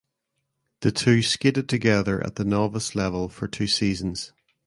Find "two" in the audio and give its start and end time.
0.91-1.21, 3.47-3.67